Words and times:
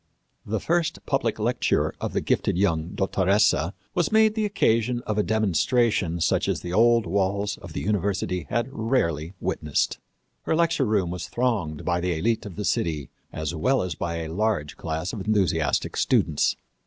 The 0.47 0.59
first 0.59 1.05
public 1.05 1.37
lecture 1.37 1.93
of 2.01 2.13
the 2.13 2.21
gifted 2.21 2.57
young 2.57 2.95
dottoressa 2.95 3.75
was 3.93 4.11
made 4.11 4.33
the 4.33 4.45
occasion 4.47 5.03
of 5.05 5.19
a 5.19 5.21
demonstration 5.21 6.19
such 6.19 6.49
as 6.49 6.61
the 6.61 6.73
old 6.73 7.05
walls 7.05 7.57
of 7.57 7.73
the 7.73 7.81
university 7.81 8.47
had 8.49 8.67
rarely 8.71 9.35
witnessed. 9.39 9.99
Her 10.41 10.55
lecture 10.55 10.85
room 10.85 11.11
was 11.11 11.27
thronged 11.27 11.85
by 11.85 11.99
the 12.01 12.19
élite 12.19 12.47
of 12.47 12.55
the 12.55 12.65
city, 12.65 13.11
as 13.31 13.53
well 13.53 13.83
as 13.83 13.93
by 13.93 14.15
a 14.23 14.29
large 14.33 14.75
class 14.75 15.13
of 15.13 15.23
enthusiastic 15.27 15.95
students. 15.95 16.55